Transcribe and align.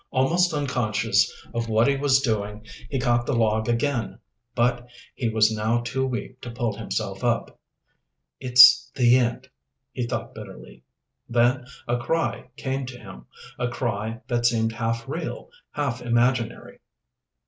Almost 0.09 0.51
unconscious 0.51 1.31
of 1.53 1.69
what 1.69 1.85
he 1.87 1.95
was 1.95 2.21
doing, 2.21 2.65
he 2.89 2.97
caught 2.99 3.27
the 3.27 3.35
log 3.35 3.69
again. 3.69 4.17
But 4.55 4.87
he 5.13 5.29
was 5.29 5.55
now 5.55 5.81
too 5.81 6.07
weak 6.07 6.41
to 6.41 6.49
pull 6.49 6.75
himself 6.75 7.23
up. 7.23 7.59
"It's 8.39 8.89
the 8.95 9.15
end," 9.19 9.47
he 9.91 10.07
thought 10.07 10.33
bitterly. 10.33 10.81
Then 11.29 11.65
a 11.87 11.99
cry 11.99 12.49
came 12.57 12.87
to 12.87 12.97
him, 12.97 13.27
a 13.59 13.67
cry 13.67 14.21
that 14.27 14.47
seemed 14.47 14.71
half 14.71 15.07
real, 15.07 15.51
half 15.69 16.01
imaginary. 16.01 16.79